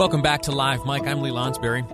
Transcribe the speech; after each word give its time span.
Welcome 0.00 0.22
back 0.22 0.40
to 0.44 0.52
Live 0.52 0.86
Mic. 0.86 1.06
I'm 1.06 1.20
Lee 1.20 1.30
Lonsberry. 1.30 1.84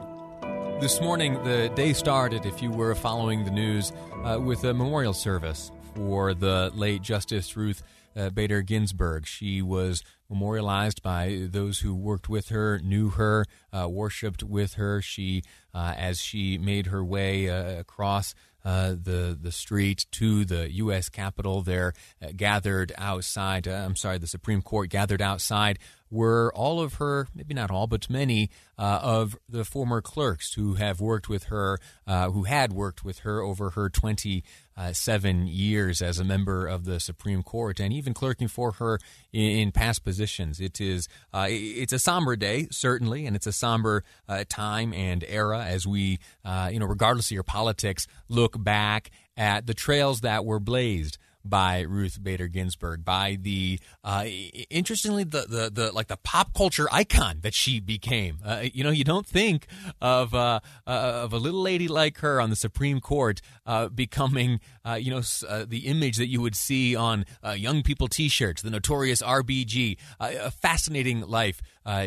This 0.81 1.01
morning, 1.01 1.43
the 1.43 1.73
day 1.75 1.93
started, 1.93 2.47
if 2.47 2.63
you 2.63 2.71
were 2.71 2.95
following 2.95 3.45
the 3.45 3.51
news, 3.51 3.93
uh, 4.23 4.39
with 4.41 4.63
a 4.63 4.73
memorial 4.73 5.13
service 5.13 5.73
for 5.97 6.33
the 6.33 6.71
late 6.77 7.03
Justice 7.03 7.57
Ruth 7.57 7.83
uh, 8.15 8.31
Bader 8.31 8.63
Ginsburg. 8.63 9.27
She 9.27 9.61
was 9.61 10.05
memorialized 10.31 11.03
by 11.03 11.49
those 11.51 11.81
who 11.81 11.97
worked 11.97 12.29
with 12.29 12.51
her, 12.51 12.79
knew 12.79 13.11
her, 13.11 13.45
uh, 13.73 13.89
worshipped 13.89 14.45
with 14.45 14.75
her. 14.75 15.03
She, 15.03 15.43
uh, 15.75 15.95
as 15.97 16.21
she 16.21 16.59
made 16.59 16.87
her 16.87 17.05
way 17.05 17.51
uh, 17.51 17.81
across 17.81 18.37
uh, 18.65 18.91
the 18.91 19.39
the 19.41 19.53
street 19.53 20.07
to 20.11 20.45
the 20.45 20.71
U.S. 20.73 21.09
Capitol, 21.09 21.63
there 21.63 21.93
uh, 22.23 22.29
gathered 22.37 22.93
outside. 22.99 23.67
I'm 23.67 23.97
sorry, 23.97 24.19
the 24.19 24.27
Supreme 24.27 24.63
Court 24.63 24.91
gathered 24.91 25.23
outside 25.23 25.79
were 26.11 26.53
all 26.55 26.81
of 26.81 26.95
her, 26.95 27.29
maybe 27.35 27.55
not 27.55 27.71
all, 27.71 27.87
but 27.87 28.09
many 28.09 28.51
uh, 28.79 29.01
of 29.03 29.37
the 29.49 29.65
former 29.65 30.01
clerks 30.01 30.55
who 30.55 30.75
have 30.75 31.01
worked 31.01 31.29
with 31.29 31.45
her, 31.45 31.79
uh, 32.07 32.31
who 32.31 32.45
had 32.45 32.73
worked 32.73 33.05
with 33.05 33.21
her 33.21 33.41
over 33.41 33.71
her 33.71 33.89
27 33.89 35.47
years 35.47 36.03
as 36.03 36.19
a 36.19 36.25
member 36.25 36.67
of 36.67 36.85
the 36.85 37.01
Supreme 37.01 37.43
Court, 37.43 37.81
and 37.81 37.93
even 37.93 38.15
clerking 38.15 38.49
for 38.49 38.73
her 38.73 38.99
in, 39.33 39.59
in 39.59 39.73
past 39.73 40.05
positions. 40.05 40.61
It 40.61 40.81
is 40.81 41.09
uh, 41.33 41.47
it's 41.49 41.93
a 41.93 41.99
somber 41.99 42.37
day, 42.37 42.69
certainly, 42.71 43.27
and 43.27 43.35
it's 43.35 43.47
a 43.47 43.53
somber 43.53 44.05
uh, 44.29 44.45
time 44.49 44.93
and 44.93 45.25
era 45.27 45.65
as 45.65 45.87
we, 45.87 46.19
uh, 46.45 46.71
you 46.73 46.79
know, 46.79 46.87
regardless 46.87 47.27
of 47.29 47.33
your 47.33 47.43
politics, 47.43 48.07
look 48.29 48.63
back 48.63 49.11
at 49.37 49.67
the 49.67 49.75
trails 49.75 50.21
that 50.21 50.45
were 50.45 50.61
blazed 50.61 51.19
by 51.49 51.81
Ruth 51.81 52.23
Bader 52.23 52.49
Ginsburg, 52.49 53.05
by 53.05 53.39
the 53.41 53.79
uh, 54.05 54.25
interestingly 54.71 55.25
the, 55.25 55.47
the 55.49 55.71
the 55.73 55.93
like 55.93 56.09
the 56.09 56.17
pop 56.17 56.55
culture 56.55 56.89
icon 56.93 57.39
that 57.43 57.55
she 57.55 57.81
became. 57.81 58.39
Uh, 58.45 58.65
you 58.73 58.85
know, 58.85 58.91
you 58.91 59.05
don't 59.05 59.27
think 59.27 59.67
of 60.01 60.35
uh, 60.35 60.61
uh 60.87 60.91
of 60.91 61.33
a 61.33 61.39
little 61.39 61.63
lady 61.63 61.89
like 61.89 62.19
her 62.19 62.41
on 62.41 62.51
the 62.51 62.57
Supreme 62.57 63.01
Court 63.01 63.41
uh, 63.65 63.89
becoming 63.89 64.61
uh, 64.85 64.95
you 64.95 65.11
know 65.11 65.21
the 65.21 65.83
image 65.87 66.17
that 66.17 66.29
you 66.29 66.41
would 66.41 66.57
see 66.57 66.95
on 66.97 67.25
young 67.57 67.83
people 67.83 68.09
T-shirts, 68.09 68.63
the 68.63 68.71
notorious 68.71 69.23
RBG. 69.23 69.99
a 70.21 70.51
fascinating 70.51 71.21
life 71.23 71.61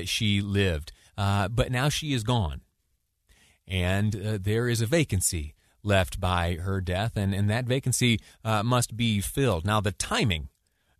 she 0.05 0.41
lived, 0.41 0.91
but 1.15 1.71
now 1.71 1.89
she 1.89 2.13
is 2.13 2.23
gone, 2.23 2.61
and 3.67 4.13
there 4.13 4.67
is 4.67 4.81
a 4.81 4.85
vacancy 4.85 5.55
left 5.83 6.19
by 6.19 6.55
her 6.55 6.81
death, 6.81 7.15
and, 7.15 7.33
and 7.33 7.49
that 7.49 7.65
vacancy 7.65 8.19
uh, 8.43 8.63
must 8.63 8.95
be 8.95 9.21
filled. 9.21 9.65
Now, 9.65 9.79
the 9.81 9.91
timing, 9.91 10.49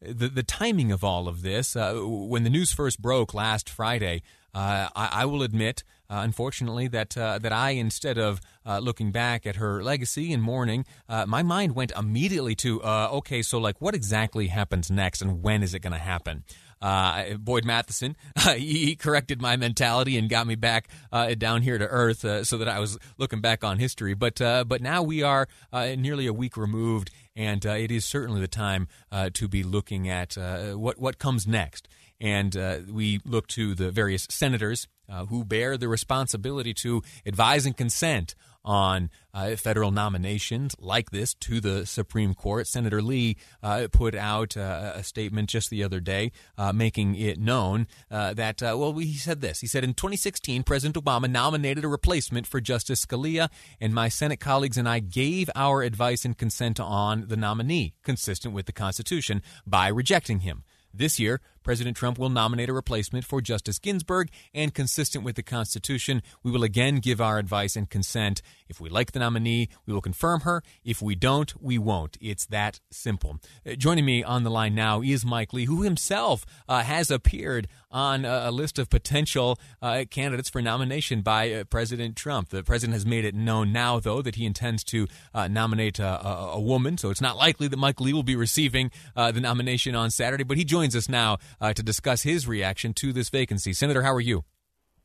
the, 0.02 0.28
the 0.30 0.44
timing 0.44 0.92
of 0.92 1.04
all 1.04 1.28
of 1.28 1.42
this, 1.42 1.76
uh, 1.76 1.94
when 1.96 2.44
the 2.44 2.50
news 2.50 2.72
first 2.72 3.02
broke 3.02 3.34
last 3.34 3.70
Friday, 3.70 4.22
uh, 4.54 4.90
I, 4.96 5.10
I, 5.12 5.26
will 5.26 5.44
admit, 5.44 5.84
uh, 6.10 6.22
unfortunately, 6.24 6.88
that 6.88 7.16
uh, 7.16 7.38
that 7.40 7.54
I, 7.54 7.72
instead 7.72 8.18
of 8.18 8.42
uh, 8.70 8.80
looking 8.80 9.12
back 9.12 9.48
at 9.48 9.56
her 9.56 9.84
legacy 9.84 10.32
and 10.32 10.44
mourning, 10.44 10.86
uh, 11.10 11.26
my 11.26 11.44
mind 11.44 11.76
went 11.76 11.92
immediately 11.98 12.56
to, 12.56 12.82
okay, 12.84 13.42
so 13.42 13.58
like, 13.58 13.82
what 13.82 13.96
exactly 13.96 14.48
happens 14.48 14.92
next, 14.92 15.22
and 15.22 15.42
when 15.42 15.64
is 15.64 15.74
it 15.74 15.80
going 15.80 15.94
to 15.94 16.00
happen? 16.00 16.44
Uh, 16.82 17.34
Boyd 17.38 17.66
Matheson, 17.66 18.16
uh, 18.36 18.54
he 18.54 18.96
corrected 18.96 19.42
my 19.42 19.58
mentality 19.58 20.18
and 20.18 20.30
got 20.30 20.48
me 20.48 20.56
back 20.56 20.90
uh, 21.12 21.34
down 21.36 21.62
here 21.62 21.78
to 21.78 21.88
earth 21.88 22.24
uh, 22.24 22.44
so 22.44 22.58
that 22.58 22.68
I 22.68 22.80
was 22.80 22.98
looking 23.18 23.42
back 23.42 23.64
on 23.64 23.80
history. 23.80 24.14
But 24.14 24.42
uh, 24.42 24.64
but 24.64 24.82
now 24.82 25.04
we 25.04 25.24
are 25.24 25.48
uh, 25.74 25.96
nearly 25.98 26.28
a 26.28 26.34
week 26.34 26.56
removed, 26.58 27.12
and 27.36 27.64
it 27.66 27.92
is 27.92 28.06
certainly 28.06 28.42
the 28.42 28.48
time 28.48 28.88
to 29.12 29.48
be 29.48 29.64
looking 29.64 30.10
at 30.10 30.38
what 30.78 31.00
what 31.00 31.20
comes 31.20 31.48
next. 31.48 31.88
And 32.22 32.54
we 32.92 33.20
look 33.26 33.48
to 33.48 33.76
the 33.76 33.92
various 33.92 34.28
senators 34.30 34.88
who 35.30 35.44
bear 35.46 35.78
the 35.78 35.88
responsibility 35.88 36.74
to 36.76 37.02
advise 37.26 37.66
and 37.66 37.76
consent 37.76 38.36
on 38.64 39.10
uh, 39.34 39.56
federal 39.56 39.92
nominations 39.92 40.76
like 40.80 41.12
this 41.12 41.34
to 41.36 41.62
the 41.62 41.86
Supreme 41.86 42.34
Court. 42.34 42.68
Senator 42.68 43.02
Lee 43.02 43.38
uh, 43.64 43.88
put 43.92 44.16
out 44.16 44.58
uh, 44.58 44.94
a 44.96 45.04
statement 45.04 45.50
just 45.50 45.70
the 45.70 45.84
other 45.84 46.00
day 46.00 46.32
uh, 46.58 46.74
making 46.74 47.16
it 47.16 47.40
known 47.40 47.88
uh, 48.12 48.34
that, 48.34 48.62
uh, 48.62 48.76
well, 48.78 48.94
he 48.94 49.14
said 49.14 49.42
this. 49.42 49.62
He 49.62 49.68
said, 49.68 49.84
In 49.84 49.94
2016, 49.94 50.64
President 50.64 51.04
Obama 51.04 51.30
nominated 51.30 51.84
a 51.84 51.88
replacement 51.88 52.48
for 52.48 52.60
Justice 52.60 53.06
Scalia, 53.06 53.50
and 53.80 53.94
my 53.94 54.10
Senate 54.10 54.40
colleagues 54.40 54.78
and 54.78 54.88
I 54.90 55.00
gave 55.00 55.50
our 55.56 55.82
advice 55.82 56.26
and 56.26 56.38
consent 56.38 56.80
on 56.80 57.28
the 57.28 57.38
nominee, 57.38 57.94
consistent 58.04 58.54
with 58.54 58.66
the 58.66 58.72
Constitution, 58.72 59.42
by 59.66 59.88
rejecting 59.88 60.42
him. 60.42 60.64
This 60.94 61.20
year, 61.20 61.40
President 61.70 61.96
Trump 61.96 62.18
will 62.18 62.32
nominate 62.32 62.68
a 62.68 62.74
replacement 62.74 63.24
for 63.26 63.42
Justice 63.42 63.78
Ginsburg, 63.78 64.32
and 64.56 64.74
consistent 64.74 65.24
with 65.24 65.36
the 65.36 65.44
Constitution, 65.44 66.24
we 66.42 66.50
will 66.50 66.64
again 66.64 66.96
give 66.96 67.22
our 67.22 67.38
advice 67.38 67.76
and 67.76 67.88
consent. 67.88 68.42
If 68.68 68.82
we 68.82 68.90
like 68.90 69.12
the 69.12 69.20
nominee, 69.20 69.70
we 69.86 69.94
will 69.94 70.02
confirm 70.02 70.40
her. 70.42 70.64
If 70.84 71.00
we 71.00 71.14
don't, 71.14 71.54
we 71.62 71.78
won't. 71.78 72.18
It's 72.20 72.48
that 72.48 72.80
simple. 72.90 73.40
Uh, 73.68 73.76
joining 73.76 74.04
me 74.04 74.24
on 74.24 74.44
the 74.44 74.50
line 74.50 74.74
now 74.74 75.04
is 75.04 75.24
Mike 75.24 75.54
Lee, 75.54 75.66
who 75.66 75.84
himself 75.84 76.44
uh, 76.68 76.82
has 76.82 77.12
appeared 77.12 77.68
on 77.92 78.26
a, 78.26 78.44
a 78.46 78.52
list 78.52 78.78
of 78.78 78.90
potential 78.90 79.60
uh, 79.82 80.06
candidates 80.10 80.50
for 80.50 80.62
nomination 80.62 81.22
by 81.22 81.52
uh, 81.52 81.64
President 81.66 82.16
Trump. 82.16 82.50
The 82.50 82.64
president 82.64 82.94
has 82.94 83.06
made 83.06 83.26
it 83.26 83.36
known 83.36 83.72
now, 83.72 84.00
though, 84.00 84.22
that 84.22 84.36
he 84.36 84.46
intends 84.46 84.84
to 84.86 85.08
uh, 85.34 85.48
nominate 85.48 86.00
a, 86.00 86.28
a, 86.28 86.52
a, 86.54 86.60
woman, 86.60 86.98
so 86.98 87.10
it's 87.10 87.22
not 87.22 87.38
likely 87.38 87.68
that 87.68 87.78
Mike 87.78 88.00
Lee 88.00 88.14
will 88.14 88.24
be 88.24 88.36
receiving 88.36 88.92
uh, 89.16 89.32
the 89.32 89.42
nomination 89.42 89.96
on 89.96 90.12
Saturday, 90.12 90.44
but 90.44 90.58
he 90.58 90.64
joins 90.64 90.96
us 90.96 91.10
now 91.10 91.38
uh, 91.62 91.74
to 91.74 91.84
discuss 91.84 92.24
his 92.24 92.48
reaction 92.48 92.94
to 92.96 93.14
this 93.14 93.30
vacancy. 93.30 93.74
Senator, 93.74 94.04
how 94.04 94.14
are 94.14 94.22
you? 94.22 94.44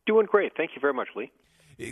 Doing 0.06 0.26
great. 0.26 0.52
Thank 0.56 0.72
you 0.74 0.80
very 0.80 0.94
much, 0.94 1.08
Lee. 1.16 1.32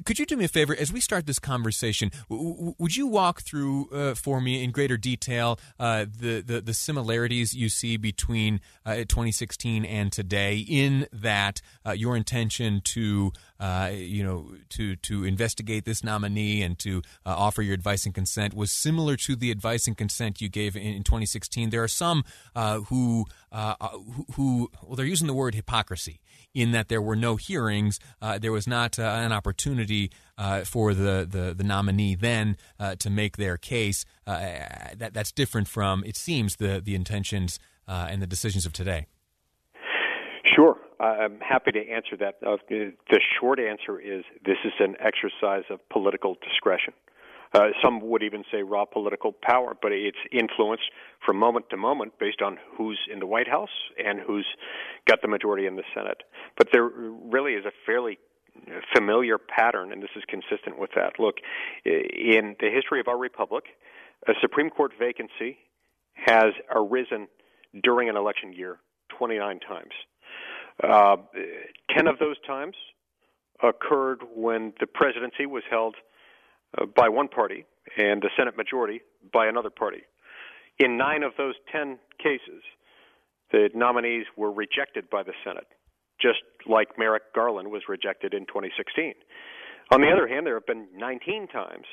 Could 0.05 0.19
you 0.19 0.27
do 0.27 0.37
me 0.37 0.45
a 0.45 0.49
favor 0.49 0.75
as 0.79 0.93
we 0.93 1.01
start 1.01 1.27
this 1.27 1.39
conversation? 1.39 2.11
W- 2.31 2.75
would 2.79 2.97
you 2.97 3.07
walk 3.07 3.43
through 3.43 3.89
uh, 3.91 4.15
for 4.15 4.41
me 4.41 4.63
in 4.63 4.71
greater 4.71 4.97
detail 4.97 5.59
uh, 5.79 6.05
the, 6.05 6.41
the, 6.41 6.61
the 6.61 6.75
similarities 6.75 7.55
you 7.55 7.69
see 7.69 7.97
between 7.97 8.61
uh, 8.87 8.97
2016 8.97 9.85
and 9.85 10.13
today? 10.13 10.59
In 10.59 11.07
that 11.13 11.61
uh, 11.87 11.93
your 11.93 12.17
intention 12.17 12.81
to 12.85 13.33
uh, 13.59 13.91
you 13.93 14.25
know 14.25 14.53
to 14.71 14.97
to 14.97 15.25
investigate 15.25 15.85
this 15.85 16.03
nominee 16.03 16.63
and 16.63 16.79
to 16.81 16.99
uh, 17.25 17.35
offer 17.37 17.63
your 17.63 17.75
advice 17.75 18.05
and 18.07 18.15
consent 18.15 18.55
was 18.55 18.73
similar 18.73 19.17
to 19.17 19.37
the 19.37 19.51
advice 19.51 19.87
and 19.87 19.97
consent 19.97 20.41
you 20.41 20.49
gave 20.49 20.77
in, 20.77 20.83
in 20.83 21.05
2016. 21.05 21.71
There 21.71 21.83
are 21.83 21.89
some 21.89 22.25
who, 22.55 23.27
who 23.53 24.07
who 24.35 24.71
well 24.83 24.97
they're 24.97 25.07
using 25.07 25.27
the 25.27 25.35
word 25.35 25.55
hypocrisy 25.55 26.21
in 26.55 26.73
that 26.73 26.89
there 26.89 27.01
were 27.01 27.17
no 27.17 27.37
hearings. 27.37 27.99
There 28.41 28.53
was 28.53 28.67
not 28.67 28.99
an 28.99 29.33
opportunity 29.33 29.72
uh, 30.39 30.65
for 30.65 30.95
the, 30.95 31.27
the, 31.29 31.55
the, 31.57 31.65
nominee 31.65 32.15
then 32.15 32.57
uh, 32.79 32.95
to 32.97 33.11
make 33.11 33.37
their 33.37 33.57
case. 33.57 34.05
Uh, 34.27 34.41
that, 34.97 35.13
that's 35.13 35.33
different 35.33 35.69
from, 35.69 36.03
it 36.05 36.17
seems, 36.17 36.57
the, 36.57 36.81
the 36.81 36.95
intentions 36.95 37.59
uh, 37.89 38.09
and 38.11 38.21
the 38.23 38.27
decisions 38.27 38.67
of 38.67 38.73
today. 38.73 39.07
Sure. 40.55 40.77
I'm 41.01 41.41
happy 41.41 41.73
to 41.73 41.81
answer 41.89 42.17
that. 42.21 42.41
the 42.41 43.21
short 43.41 43.59
answer 43.59 43.99
is 43.99 44.25
this 44.45 44.59
is 44.65 44.73
an 44.79 44.97
exercise 45.01 45.65
of 45.71 45.81
political 45.89 46.37
discretion. 46.43 46.93
Uh, 47.55 47.69
some 47.85 48.01
would 48.01 48.23
even 48.23 48.45
say 48.51 48.63
raw 48.63 48.85
political 48.85 49.33
power, 49.33 49.77
but 49.81 49.93
it's 49.93 50.17
influenced 50.33 50.85
from 51.25 51.37
moment 51.37 51.69
to 51.71 51.77
moment 51.77 52.19
based 52.19 52.41
on 52.41 52.59
who's 52.77 52.99
in 53.13 53.19
the 53.19 53.27
White 53.27 53.49
House 53.49 53.69
and 54.03 54.21
who's 54.21 54.47
got 55.07 55.21
the 55.21 55.29
majority 55.29 55.67
in 55.67 55.77
the 55.77 55.83
Senate. 55.95 56.23
But 56.57 56.69
there 56.73 56.85
really 56.85 57.53
is 57.53 57.67
a 57.67 57.73
fairly 57.85 58.19
familiar 58.95 59.39
pattern, 59.39 59.93
and 59.93 60.03
this 60.03 60.11
is 60.17 60.23
consistent 60.29 60.79
with 60.79 60.91
that. 60.95 61.19
Look, 61.19 61.37
in 61.85 62.57
the 62.61 62.71
history 62.71 63.01
of 63.01 63.09
our 63.09 63.19
republic, 63.19 63.65
a 64.29 64.33
Supreme 64.41 64.71
Court 64.71 64.93
vacancy 64.99 65.59
has 66.15 66.53
arisen 66.75 67.29
during 67.83 68.09
an 68.09 68.17
election 68.17 68.53
year 68.53 68.79
29 69.19 69.61
times. 69.61 69.93
Uh, 70.83 71.17
10 71.97 72.07
of 72.07 72.19
those 72.19 72.37
times 72.47 72.75
occurred 73.63 74.21
when 74.35 74.73
the 74.81 74.87
presidency 74.87 75.47
was 75.47 75.63
held 75.71 75.97
uh, 76.79 76.87
by 76.87 77.09
one 77.09 77.29
party 77.29 77.65
and 77.97 78.23
the 78.23 78.31
Senate 78.37 78.57
majority 78.57 79.01
by 79.33 79.47
another 79.47 79.71
party. 79.71 80.03
In 80.79 80.97
nine 80.97 81.23
of 81.23 81.33
those 81.37 81.55
ten 81.71 81.99
cases, 82.19 82.63
the 83.51 83.69
nominees 83.75 84.25
were 84.37 84.51
rejected 84.51 85.11
by 85.11 85.23
the 85.23 85.33
Senate, 85.45 85.67
just 86.23 86.41
like 86.69 86.97
Merrick 86.97 87.35
Garland 87.35 87.71
was 87.71 87.83
rejected 87.89 88.33
in 88.33 88.47
2016. 88.47 89.15
On 89.91 90.01
the 90.01 90.11
other 90.11 90.29
hand, 90.29 90.47
there 90.47 90.55
have 90.55 90.67
been 90.67 90.87
19 90.97 91.49
times 91.49 91.85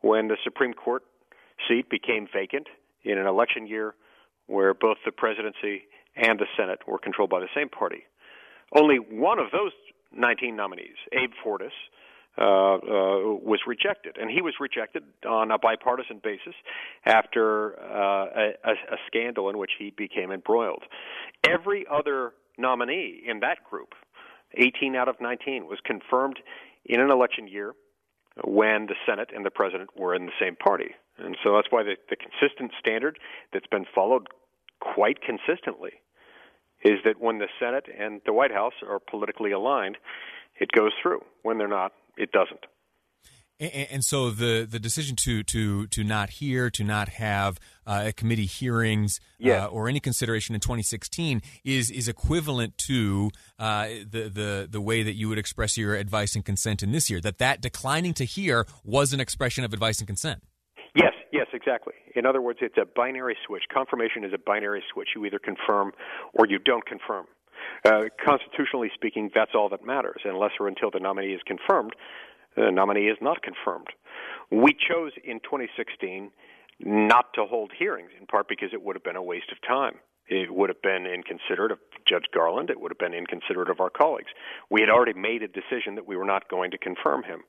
when 0.00 0.28
the 0.28 0.36
Supreme 0.44 0.72
Court 0.72 1.02
seat 1.68 1.90
became 1.90 2.28
vacant 2.32 2.68
in 3.02 3.18
an 3.18 3.26
election 3.26 3.66
year 3.66 3.94
where 4.46 4.72
both 4.72 4.98
the 5.04 5.12
presidency 5.12 5.82
and 6.14 6.38
the 6.38 6.46
Senate 6.56 6.80
were 6.86 6.98
controlled 6.98 7.30
by 7.30 7.40
the 7.40 7.48
same 7.54 7.68
party. 7.68 8.04
Only 8.74 8.96
one 8.96 9.38
of 9.38 9.46
those 9.52 9.72
19 10.12 10.56
nominees, 10.56 10.96
Abe 11.12 11.32
Fortas, 11.44 11.70
uh, 12.38 12.42
uh, 12.42 12.78
was 13.42 13.60
rejected, 13.66 14.18
and 14.20 14.30
he 14.30 14.42
was 14.42 14.54
rejected 14.60 15.02
on 15.26 15.50
a 15.50 15.58
bipartisan 15.58 16.20
basis 16.22 16.54
after 17.06 17.80
uh, 17.80 18.50
a, 18.62 18.72
a 18.72 18.96
scandal 19.06 19.48
in 19.48 19.56
which 19.56 19.70
he 19.78 19.92
became 19.96 20.30
embroiled. 20.30 20.82
Every 21.48 21.86
other 21.90 22.32
nominee 22.58 23.22
in 23.26 23.40
that 23.40 23.64
group 23.68 23.94
18 24.54 24.96
out 24.96 25.08
of 25.08 25.20
19 25.20 25.66
was 25.66 25.78
confirmed 25.84 26.38
in 26.84 27.00
an 27.00 27.10
election 27.10 27.48
year 27.48 27.74
when 28.44 28.86
the 28.86 28.94
Senate 29.06 29.30
and 29.34 29.44
the 29.44 29.50
president 29.50 29.90
were 29.96 30.14
in 30.14 30.26
the 30.26 30.32
same 30.40 30.56
party. 30.56 30.94
And 31.18 31.36
so 31.42 31.54
that's 31.54 31.68
why 31.70 31.82
the, 31.82 31.96
the 32.10 32.16
consistent 32.16 32.72
standard 32.78 33.18
that's 33.52 33.66
been 33.66 33.86
followed 33.94 34.28
quite 34.80 35.18
consistently 35.22 35.92
is 36.84 36.98
that 37.04 37.20
when 37.20 37.38
the 37.38 37.48
Senate 37.58 37.86
and 37.98 38.20
the 38.26 38.32
White 38.32 38.52
House 38.52 38.74
are 38.86 39.00
politically 39.00 39.50
aligned, 39.50 39.96
it 40.58 40.70
goes 40.72 40.92
through. 41.02 41.22
When 41.42 41.58
they're 41.58 41.68
not, 41.68 41.92
it 42.16 42.32
doesn't. 42.32 42.66
And, 43.58 43.88
and 43.90 44.04
so 44.04 44.30
the, 44.30 44.66
the 44.68 44.78
decision 44.78 45.16
to, 45.24 45.42
to, 45.44 45.86
to 45.88 46.04
not 46.04 46.30
hear, 46.30 46.70
to 46.70 46.84
not 46.84 47.08
have 47.10 47.58
uh, 47.86 48.12
committee 48.16 48.46
hearings 48.46 49.20
yeah. 49.38 49.66
uh, 49.66 49.68
or 49.68 49.88
any 49.88 50.00
consideration 50.00 50.54
in 50.54 50.60
2016 50.60 51.40
is 51.64 51.90
is 51.90 52.08
equivalent 52.08 52.76
to 52.78 53.30
uh, 53.58 53.86
the, 54.10 54.28
the 54.28 54.68
the 54.70 54.80
way 54.80 55.02
that 55.02 55.14
you 55.14 55.28
would 55.28 55.38
express 55.38 55.78
your 55.78 55.94
advice 55.94 56.34
and 56.34 56.44
consent 56.44 56.82
in 56.82 56.92
this 56.92 57.08
year. 57.08 57.20
That 57.20 57.38
that 57.38 57.60
declining 57.60 58.14
to 58.14 58.24
hear 58.24 58.66
was 58.84 59.12
an 59.12 59.20
expression 59.20 59.64
of 59.64 59.72
advice 59.72 59.98
and 59.98 60.06
consent. 60.06 60.42
Yes, 60.94 61.12
yes, 61.32 61.46
exactly. 61.52 61.94
In 62.14 62.26
other 62.26 62.40
words, 62.40 62.58
it's 62.62 62.76
a 62.76 62.86
binary 62.86 63.36
switch. 63.46 63.64
Confirmation 63.72 64.24
is 64.24 64.32
a 64.32 64.38
binary 64.38 64.82
switch. 64.92 65.08
You 65.14 65.24
either 65.26 65.38
confirm 65.38 65.92
or 66.34 66.46
you 66.46 66.58
don't 66.58 66.84
confirm. 66.86 67.26
Uh, 67.84 68.04
constitutionally 68.24 68.90
speaking, 68.94 69.30
that's 69.34 69.52
all 69.54 69.68
that 69.68 69.84
matters. 69.84 70.22
Unless 70.24 70.52
or 70.58 70.68
until 70.68 70.90
the 70.90 70.98
nominee 70.98 71.32
is 71.32 71.40
confirmed, 71.46 71.92
the 72.56 72.70
nominee 72.70 73.08
is 73.08 73.18
not 73.20 73.42
confirmed. 73.42 73.88
We 74.50 74.74
chose 74.74 75.12
in 75.24 75.40
2016 75.40 76.30
not 76.80 77.32
to 77.34 77.44
hold 77.44 77.72
hearings, 77.76 78.10
in 78.18 78.26
part 78.26 78.48
because 78.48 78.70
it 78.72 78.82
would 78.82 78.96
have 78.96 79.04
been 79.04 79.16
a 79.16 79.22
waste 79.22 79.50
of 79.50 79.58
time. 79.66 79.94
It 80.28 80.52
would 80.52 80.68
have 80.70 80.82
been 80.82 81.06
inconsiderate 81.06 81.70
of 81.70 81.78
Judge 82.04 82.24
Garland. 82.34 82.68
It 82.68 82.80
would 82.80 82.90
have 82.90 82.98
been 82.98 83.14
inconsiderate 83.14 83.70
of 83.70 83.80
our 83.80 83.90
colleagues. 83.90 84.30
We 84.70 84.80
had 84.80 84.90
already 84.90 85.12
made 85.14 85.42
a 85.42 85.48
decision 85.48 85.94
that 85.94 86.06
we 86.06 86.16
were 86.16 86.24
not 86.24 86.48
going 86.48 86.72
to 86.72 86.78
confirm 86.78 87.22
him. 87.22 87.42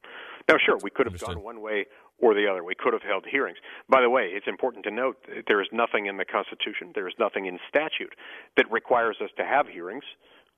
Now, 0.48 0.58
sure, 0.64 0.78
we 0.84 0.92
could 0.92 1.08
have 1.08 1.14
Understood. 1.14 1.36
gone 1.36 1.44
one 1.44 1.62
way 1.62 1.88
or 2.20 2.34
the 2.34 2.48
other. 2.50 2.64
We 2.64 2.76
could 2.76 2.94
have 2.94 3.02
held 3.02 3.26
hearings. 3.30 3.58
By 3.90 4.02
the 4.02 4.10
way, 4.10 4.30
it's 4.32 4.48
important 4.48 4.84
to 4.86 4.92
note 4.92 5.18
that 5.28 5.46
there 5.48 5.62
is 5.62 5.68
nothing 5.72 6.06
in 6.06 6.18
the 6.18 6.26
Constitution, 6.26 6.92
there 6.94 7.08
is 7.08 7.16
nothing 7.20 7.48
in 7.48 7.60
statute 7.68 8.14
that 8.58 8.72
requires 8.72 9.18
us 9.24 9.30
to 9.38 9.46
have 9.46 9.68
hearings. 9.68 10.06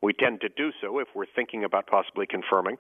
We 0.02 0.14
tend 0.14 0.42
to 0.42 0.50
do 0.50 0.72
so 0.82 1.00
if 1.00 1.08
we're 1.14 1.26
thinking 1.36 1.64
about 1.64 1.88
possibly 1.88 2.26
confirming, 2.26 2.78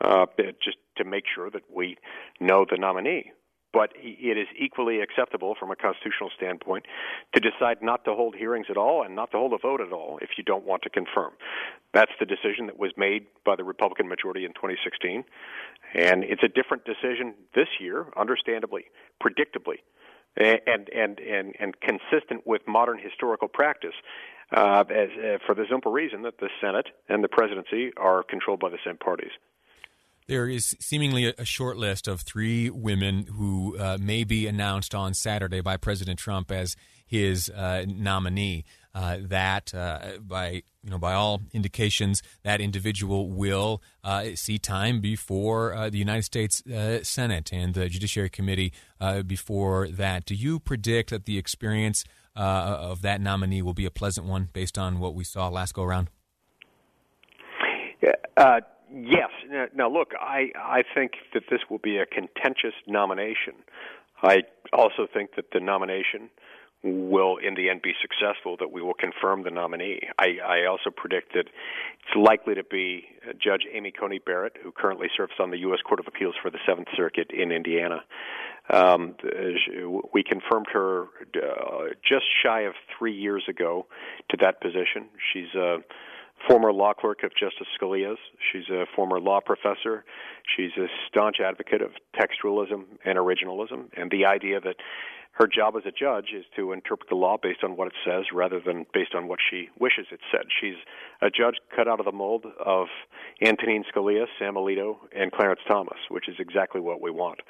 uh, 0.00 0.26
just 0.62 0.78
to 0.96 1.04
make 1.04 1.24
sure 1.32 1.50
that 1.50 1.62
we 1.72 1.96
know 2.40 2.66
the 2.68 2.76
nominee. 2.76 3.32
But 3.72 3.90
it 3.96 4.38
is 4.38 4.46
equally 4.58 5.00
acceptable 5.00 5.54
from 5.58 5.70
a 5.70 5.76
constitutional 5.76 6.30
standpoint 6.34 6.86
to 7.34 7.40
decide 7.40 7.82
not 7.82 8.06
to 8.06 8.14
hold 8.14 8.34
hearings 8.34 8.66
at 8.70 8.78
all 8.78 9.02
and 9.02 9.14
not 9.14 9.32
to 9.32 9.36
hold 9.36 9.52
a 9.52 9.58
vote 9.58 9.82
at 9.82 9.92
all 9.92 10.18
if 10.22 10.30
you 10.38 10.44
don't 10.44 10.64
want 10.64 10.82
to 10.82 10.90
confirm. 10.90 11.32
That's 11.92 12.12
the 12.18 12.24
decision 12.24 12.66
that 12.66 12.78
was 12.78 12.92
made 12.96 13.26
by 13.44 13.54
the 13.54 13.64
Republican 13.64 14.08
majority 14.08 14.46
in 14.46 14.52
2016. 14.52 15.24
And 15.94 16.24
it's 16.24 16.42
a 16.42 16.48
different 16.48 16.84
decision 16.86 17.34
this 17.54 17.68
year, 17.78 18.06
understandably, 18.16 18.84
predictably, 19.22 19.84
and, 20.36 20.88
and, 20.94 21.18
and, 21.18 21.54
and 21.58 21.74
consistent 21.80 22.46
with 22.46 22.62
modern 22.66 22.98
historical 22.98 23.48
practice. 23.48 23.94
Uh, 24.54 24.84
as, 24.90 25.08
uh, 25.18 25.38
for 25.44 25.56
the 25.56 25.64
simple 25.68 25.90
reason 25.90 26.22
that 26.22 26.38
the 26.38 26.48
Senate 26.60 26.86
and 27.08 27.24
the 27.24 27.28
presidency 27.28 27.90
are 27.96 28.22
controlled 28.22 28.60
by 28.60 28.68
the 28.68 28.78
same 28.84 28.96
parties. 28.96 29.32
There 30.28 30.48
is 30.48 30.76
seemingly 30.80 31.34
a 31.36 31.44
short 31.44 31.76
list 31.76 32.06
of 32.06 32.20
three 32.20 32.70
women 32.70 33.26
who 33.26 33.76
uh, 33.76 33.98
may 34.00 34.22
be 34.22 34.46
announced 34.46 34.94
on 34.94 35.14
Saturday 35.14 35.60
by 35.60 35.76
President 35.76 36.18
Trump 36.18 36.52
as 36.52 36.76
his 37.06 37.48
uh, 37.50 37.84
nominee. 37.88 38.64
Uh, 38.96 39.18
that, 39.20 39.74
uh, 39.74 40.12
by 40.22 40.62
you 40.82 40.90
know, 40.90 40.96
by 40.98 41.12
all 41.12 41.42
indications, 41.52 42.22
that 42.44 42.62
individual 42.62 43.28
will 43.28 43.82
uh, 44.02 44.24
see 44.34 44.56
time 44.56 45.02
before 45.02 45.74
uh, 45.74 45.90
the 45.90 45.98
United 45.98 46.22
States 46.22 46.62
Senate 47.02 47.52
and 47.52 47.74
the 47.74 47.90
Judiciary 47.90 48.30
Committee 48.30 48.72
before 49.26 49.88
that. 49.88 50.24
Do 50.24 50.34
you 50.34 50.58
predict 50.58 51.10
that 51.10 51.26
the 51.26 51.36
experience 51.36 52.04
of 52.34 53.02
that 53.02 53.20
nominee 53.20 53.60
will 53.60 53.74
be 53.74 53.84
a 53.84 53.90
pleasant 53.90 54.26
one, 54.26 54.48
based 54.54 54.78
on 54.78 54.98
what 54.98 55.14
we 55.14 55.24
saw 55.24 55.48
last 55.48 55.74
go 55.74 55.82
around? 55.82 56.08
Uh, 58.38 58.60
yes. 58.90 59.30
Now, 59.74 59.90
look, 59.90 60.12
I 60.18 60.52
I 60.56 60.84
think 60.94 61.12
that 61.34 61.42
this 61.50 61.60
will 61.68 61.82
be 61.90 61.98
a 61.98 62.06
contentious 62.06 62.76
nomination. 62.86 63.56
I 64.22 64.44
also 64.72 65.06
think 65.12 65.34
that 65.36 65.50
the 65.52 65.60
nomination 65.60 66.30
will, 66.92 67.36
in 67.36 67.54
the 67.54 67.70
end, 67.70 67.82
be 67.82 67.92
successful. 68.00 68.56
That 68.58 68.72
we 68.72 68.82
will 68.82 68.94
confirm 68.94 69.42
the 69.42 69.50
nominee. 69.50 70.00
I, 70.18 70.38
I 70.44 70.66
also 70.66 70.90
predict 70.90 71.34
that 71.34 71.46
it's 71.46 72.16
likely 72.16 72.54
to 72.54 72.64
be 72.64 73.04
Judge 73.42 73.62
Amy 73.72 73.92
Coney 73.92 74.18
Barrett, 74.18 74.56
who 74.62 74.72
currently 74.72 75.08
serves 75.16 75.32
on 75.40 75.50
the 75.50 75.58
U.S. 75.58 75.80
Court 75.86 76.00
of 76.00 76.06
Appeals 76.06 76.34
for 76.40 76.50
the 76.50 76.58
Seventh 76.66 76.88
Circuit 76.96 77.30
in 77.30 77.52
Indiana. 77.52 78.02
Um, 78.68 79.14
we 80.12 80.24
confirmed 80.24 80.66
her 80.72 81.04
uh, 81.36 81.94
just 82.02 82.24
shy 82.42 82.62
of 82.62 82.74
three 82.98 83.14
years 83.14 83.44
ago 83.48 83.86
to 84.30 84.36
that 84.40 84.60
position. 84.60 85.08
She's 85.32 85.54
a 85.54 85.78
former 86.48 86.72
law 86.72 86.92
clerk 86.92 87.22
of 87.22 87.32
Justice 87.32 87.66
Scalia's. 87.80 88.18
She's 88.52 88.68
a 88.70 88.84
former 88.94 89.20
law 89.20 89.40
professor. 89.44 90.04
She's 90.56 90.72
a 90.76 90.86
staunch 91.08 91.36
advocate 91.44 91.82
of 91.82 91.90
textualism 92.14 92.84
and 93.04 93.18
originalism, 93.18 93.88
and 93.96 94.10
the 94.10 94.26
idea 94.26 94.60
that 94.60 94.76
her 95.32 95.46
job 95.46 95.74
as 95.76 95.82
a 95.84 95.90
judge 95.92 96.28
is 96.34 96.44
to 96.56 96.72
interpret 96.72 97.10
the 97.10 97.14
law 97.14 97.36
based 97.40 97.62
on 97.62 97.76
what 97.76 97.88
it 97.88 97.92
says 98.06 98.24
rather 98.32 98.58
than 98.58 98.86
based 98.94 99.14
on 99.14 99.28
what 99.28 99.38
she 99.50 99.68
wishes 99.78 100.06
it 100.10 100.20
said. 100.32 100.46
She's 100.60 100.76
a 101.20 101.28
judge 101.28 101.56
cut 101.74 101.88
out 101.88 102.00
of 102.00 102.06
the 102.06 102.12
mold 102.12 102.46
of 102.64 102.86
Antonin 103.42 103.84
Scalia, 103.84 104.24
Sam 104.38 104.54
Alito, 104.54 104.96
and 105.14 105.30
Clarence 105.30 105.60
Thomas, 105.68 105.98
which 106.10 106.28
is 106.28 106.36
exactly 106.38 106.80
what 106.80 107.02
we 107.02 107.10
want. 107.10 107.40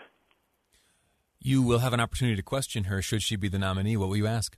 You 1.38 1.62
will 1.62 1.78
have 1.78 1.92
an 1.92 2.00
opportunity 2.00 2.34
to 2.36 2.42
question 2.42 2.84
her 2.84 3.00
should 3.00 3.22
she 3.22 3.36
be 3.36 3.48
the 3.48 3.58
nominee. 3.58 3.96
What 3.96 4.08
will 4.08 4.16
you 4.16 4.26
ask? 4.26 4.56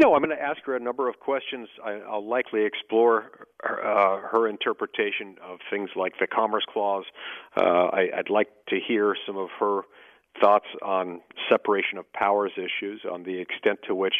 Know, 0.00 0.14
I'm 0.14 0.22
going 0.22 0.34
to 0.34 0.42
ask 0.42 0.62
her 0.64 0.74
a 0.74 0.80
number 0.80 1.10
of 1.10 1.20
questions. 1.20 1.68
I, 1.84 1.96
will 1.96 2.26
likely 2.26 2.64
explore 2.64 3.30
her, 3.62 3.84
uh, 3.86 4.28
her, 4.30 4.48
interpretation 4.48 5.36
of 5.46 5.58
things 5.68 5.90
like 5.94 6.14
the 6.18 6.26
Commerce 6.26 6.64
Clause. 6.72 7.04
Uh, 7.54 7.90
I, 7.92 8.08
would 8.16 8.30
like 8.30 8.48
to 8.70 8.78
hear 8.80 9.14
some 9.26 9.36
of 9.36 9.50
her 9.58 9.82
thoughts 10.40 10.64
on 10.80 11.20
separation 11.50 11.98
of 11.98 12.10
powers 12.14 12.52
issues, 12.56 13.02
on 13.04 13.24
the 13.24 13.42
extent 13.42 13.80
to 13.88 13.94
which 13.94 14.14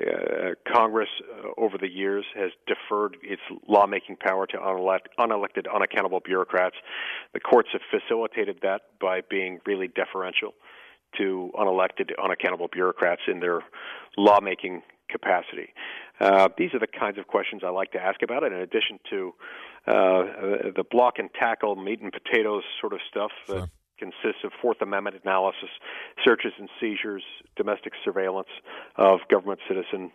uh, 0.00 0.50
Congress 0.72 1.08
uh, 1.28 1.48
over 1.60 1.76
the 1.76 1.90
years 1.90 2.24
has 2.36 2.52
deferred 2.68 3.16
its 3.24 3.42
lawmaking 3.66 4.14
power 4.14 4.46
to 4.46 4.58
unelect, 4.58 5.08
unelected, 5.18 5.66
unaccountable 5.74 6.20
bureaucrats. 6.24 6.76
The 7.34 7.40
courts 7.40 7.70
have 7.72 7.82
facilitated 7.90 8.60
that 8.62 8.82
by 9.00 9.22
being 9.28 9.58
really 9.66 9.88
deferential 9.88 10.54
to 11.18 11.50
unelected, 11.58 12.12
unaccountable 12.22 12.68
bureaucrats 12.72 13.22
in 13.26 13.40
their 13.40 13.60
lawmaking 14.16 14.82
capacity. 15.10 15.74
Uh, 16.20 16.48
these 16.58 16.74
are 16.74 16.78
the 16.78 16.86
kinds 16.86 17.18
of 17.18 17.26
questions 17.26 17.62
I 17.64 17.70
like 17.70 17.92
to 17.92 17.98
ask 17.98 18.22
about 18.22 18.42
it, 18.42 18.52
in 18.52 18.60
addition 18.60 18.98
to 19.10 19.34
uh, 19.86 19.92
the 20.76 20.84
block 20.90 21.14
and 21.18 21.30
tackle, 21.32 21.76
meat 21.76 22.00
and 22.00 22.12
potatoes 22.12 22.62
sort 22.80 22.92
of 22.92 23.00
stuff 23.10 23.30
that 23.48 23.70
consists 23.98 24.44
of 24.44 24.52
Fourth 24.60 24.80
Amendment 24.80 25.16
analysis, 25.22 25.68
searches 26.24 26.52
and 26.58 26.68
seizures, 26.80 27.22
domestic 27.56 27.92
surveillance 28.04 28.48
of 28.96 29.20
government 29.30 29.60
citizen. 29.68 30.10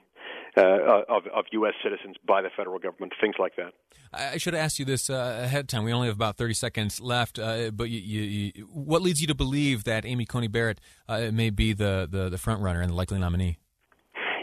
Uh, 0.58 1.04
of, 1.10 1.28
of 1.36 1.46
U.S. 1.52 1.74
citizens 1.84 2.16
by 2.26 2.42
the 2.42 2.50
federal 2.56 2.80
government, 2.80 3.12
things 3.22 3.36
like 3.38 3.58
that. 3.58 3.74
I 4.14 4.38
should 4.38 4.54
have 4.54 4.64
asked 4.64 4.80
you 4.80 4.86
this 4.86 5.10
uh, 5.10 5.42
ahead 5.44 5.62
of 5.62 5.68
time. 5.68 5.84
We 5.84 5.92
only 5.92 6.08
have 6.08 6.16
about 6.16 6.38
30 6.38 6.54
seconds 6.54 7.02
left, 7.02 7.38
uh, 7.38 7.72
but 7.72 7.90
you, 7.90 8.00
you, 8.00 8.22
you, 8.56 8.64
what 8.72 9.02
leads 9.02 9.20
you 9.20 9.28
to 9.28 9.36
believe 9.36 9.84
that 9.84 10.06
Amy 10.06 10.26
Coney 10.26 10.48
Barrett 10.48 10.80
uh, 11.10 11.30
may 11.34 11.50
be 11.50 11.74
the, 11.74 12.08
the, 12.10 12.30
the 12.30 12.38
front 12.38 12.62
runner 12.62 12.80
and 12.80 12.90
the 12.90 12.96
likely 12.96 13.20
nominee? 13.20 13.58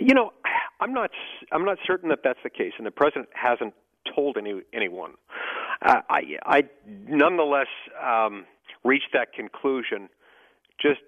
You 0.01 0.15
know, 0.15 0.33
I'm 0.83 0.93
not 0.93 1.11
I'm 1.53 1.65
not 1.65 1.79
certain 1.87 2.09
that 2.09 2.21
that's 2.25 2.41
the 2.43 2.51
case, 2.51 2.73
and 2.77 2.87
the 2.87 2.91
president 2.91 3.29
hasn't 3.35 3.75
told 4.15 4.37
any 4.37 4.63
anyone. 4.73 5.13
Uh, 5.81 6.01
I 6.11 6.23
I 6.45 6.63
nonetheless 7.09 7.69
um, 8.03 8.47
reached 8.85 9.11
that 9.13 9.33
conclusion 9.33 10.09
just 10.81 11.01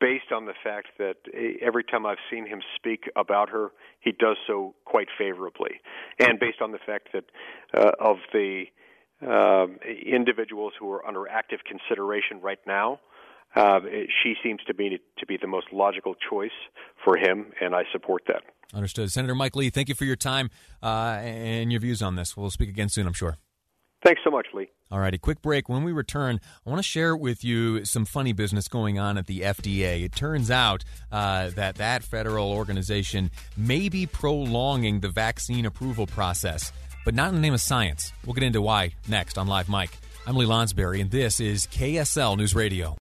based 0.00 0.32
on 0.34 0.46
the 0.46 0.54
fact 0.64 0.88
that 0.98 1.16
every 1.60 1.84
time 1.84 2.06
I've 2.06 2.24
seen 2.30 2.46
him 2.46 2.62
speak 2.74 3.04
about 3.14 3.50
her, 3.50 3.70
he 4.00 4.12
does 4.12 4.36
so 4.46 4.74
quite 4.86 5.08
favorably, 5.18 5.80
and 6.18 6.40
based 6.40 6.62
on 6.62 6.72
the 6.72 6.78
fact 6.78 7.10
that 7.12 7.24
uh, 7.76 7.92
of 8.00 8.16
the 8.32 8.64
um, 9.20 9.78
individuals 10.04 10.72
who 10.80 10.90
are 10.90 11.06
under 11.06 11.28
active 11.28 11.60
consideration 11.64 12.40
right 12.40 12.58
now, 12.66 12.98
uh, 13.54 13.80
she 14.22 14.34
seems 14.42 14.60
to 14.66 14.74
be 14.74 14.98
to 15.18 15.26
be 15.26 15.36
the 15.36 15.46
most 15.46 15.66
logical 15.70 16.14
choice 16.30 16.50
for 17.04 17.18
him, 17.18 17.52
and 17.60 17.74
I 17.74 17.82
support 17.92 18.22
that. 18.28 18.42
Understood. 18.74 19.10
Senator 19.12 19.34
Mike 19.34 19.54
Lee, 19.56 19.70
thank 19.70 19.88
you 19.88 19.94
for 19.94 20.04
your 20.04 20.16
time 20.16 20.50
uh, 20.82 21.18
and 21.22 21.70
your 21.70 21.80
views 21.80 22.00
on 22.02 22.16
this. 22.16 22.36
We'll 22.36 22.50
speak 22.50 22.68
again 22.70 22.88
soon, 22.88 23.06
I'm 23.06 23.12
sure. 23.12 23.36
Thanks 24.04 24.22
so 24.24 24.30
much, 24.30 24.46
Lee. 24.52 24.68
All 24.90 24.98
righty, 24.98 25.16
quick 25.18 25.40
break. 25.42 25.68
When 25.68 25.84
we 25.84 25.92
return, 25.92 26.40
I 26.66 26.70
want 26.70 26.80
to 26.80 26.82
share 26.88 27.16
with 27.16 27.44
you 27.44 27.84
some 27.84 28.04
funny 28.04 28.32
business 28.32 28.66
going 28.68 28.98
on 28.98 29.16
at 29.16 29.26
the 29.26 29.40
FDA. 29.40 30.04
It 30.04 30.14
turns 30.14 30.50
out 30.50 30.84
uh, 31.12 31.50
that 31.50 31.76
that 31.76 32.02
federal 32.02 32.50
organization 32.50 33.30
may 33.56 33.88
be 33.88 34.06
prolonging 34.06 35.00
the 35.00 35.08
vaccine 35.08 35.64
approval 35.66 36.06
process. 36.06 36.72
but 37.04 37.14
not 37.14 37.28
in 37.30 37.34
the 37.36 37.40
name 37.40 37.54
of 37.54 37.60
science. 37.60 38.12
We'll 38.24 38.34
get 38.34 38.44
into 38.44 38.60
why 38.62 38.92
next 39.08 39.38
on 39.38 39.46
Live 39.48 39.68
Mic. 39.68 39.90
I'm 40.26 40.36
Lee 40.36 40.46
Lonsberry, 40.46 41.00
and 41.00 41.10
this 41.10 41.40
is 41.40 41.66
KSL 41.66 42.36
News 42.36 42.54
Radio. 42.54 42.96